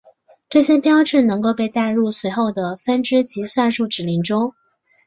[0.49, 4.55] 这些标志能够被带入随后的分支及算术指令中。